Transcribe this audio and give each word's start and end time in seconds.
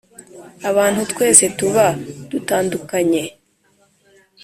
Abantu 0.69 1.01
twese 1.11 1.43
tuba 1.57 1.85
dutandukanye 2.31 3.23